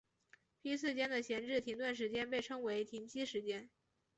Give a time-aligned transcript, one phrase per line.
[0.63, 3.69] 批次间的闲置停顿时间被称为停机时间。